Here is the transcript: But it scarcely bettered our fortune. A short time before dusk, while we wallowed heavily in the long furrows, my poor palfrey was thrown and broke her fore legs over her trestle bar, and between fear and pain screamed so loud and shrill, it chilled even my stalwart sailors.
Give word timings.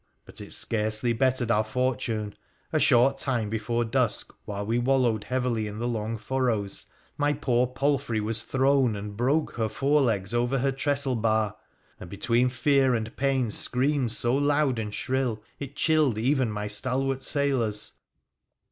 But 0.25 0.41
it 0.41 0.51
scarcely 0.51 1.13
bettered 1.13 1.51
our 1.51 1.63
fortune. 1.63 2.33
A 2.73 2.79
short 2.79 3.19
time 3.19 3.51
before 3.51 3.85
dusk, 3.85 4.33
while 4.45 4.65
we 4.65 4.79
wallowed 4.79 5.25
heavily 5.25 5.67
in 5.67 5.77
the 5.77 5.87
long 5.87 6.17
furrows, 6.17 6.87
my 7.19 7.33
poor 7.33 7.67
palfrey 7.67 8.19
was 8.19 8.41
thrown 8.41 8.95
and 8.95 9.15
broke 9.15 9.57
her 9.57 9.69
fore 9.69 10.01
legs 10.01 10.33
over 10.33 10.57
her 10.57 10.71
trestle 10.71 11.17
bar, 11.17 11.55
and 11.99 12.09
between 12.09 12.49
fear 12.49 12.95
and 12.95 13.15
pain 13.15 13.51
screamed 13.51 14.11
so 14.11 14.35
loud 14.35 14.79
and 14.79 14.95
shrill, 14.95 15.43
it 15.59 15.75
chilled 15.75 16.17
even 16.17 16.51
my 16.51 16.65
stalwart 16.65 17.21
sailors. 17.21 17.93